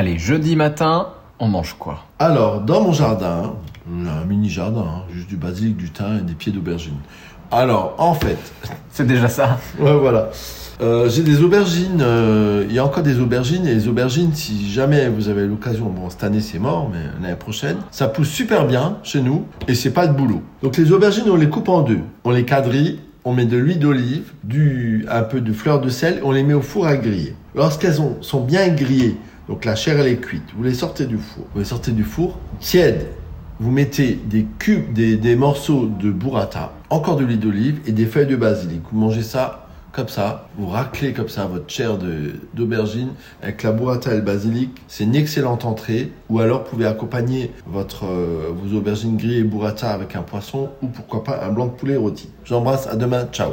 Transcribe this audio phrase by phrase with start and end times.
[0.00, 1.08] Allez, jeudi matin,
[1.40, 2.04] on mange quoi?
[2.18, 3.52] Alors, dans mon jardin,
[3.86, 6.94] un mini jardin, hein, juste du basilic, du thym et des pieds d'aubergine.
[7.50, 8.38] Alors, en fait,
[8.92, 9.58] C'est déjà ça.
[9.78, 10.30] ouais, voilà.
[10.80, 14.70] Euh, j'ai des aubergines, euh, il y a encore des aubergines, et les aubergines, si
[14.70, 18.66] jamais vous avez l'occasion, bon, cette année c'est mort, mais l'année prochaine, ça pousse super
[18.66, 20.40] bien chez nous, et c'est pas de boulot.
[20.62, 23.78] Donc les aubergines, on les coupe en deux, on les quadrille, on met de l'huile
[23.80, 27.34] d'olive, du, un peu de fleur de sel, on les met au four à griller.
[27.54, 29.18] Lorsqu'elles ont- sont bien grillées,
[29.50, 31.44] donc la chair elle est cuite, vous les sortez du four.
[31.52, 33.08] Vous les sortez du four, tiède,
[33.58, 38.06] vous mettez des cubes, des, des morceaux de burrata, encore de l'huile d'olive et des
[38.06, 38.80] feuilles de basilic.
[38.92, 41.98] Vous mangez ça comme ça, vous raclez comme ça votre chair
[42.54, 43.08] d'aubergine
[43.42, 44.70] avec la burrata et le basilic.
[44.86, 46.12] C'est une excellente entrée.
[46.28, 50.70] Ou alors, vous pouvez accompagner votre, euh, vos aubergines grillées et burrata avec un poisson
[50.80, 52.30] ou pourquoi pas un blanc de poulet rôti.
[52.44, 53.48] J'embrasse, à demain, ciao